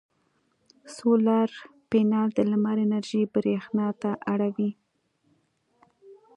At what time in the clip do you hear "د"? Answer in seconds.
2.33-2.39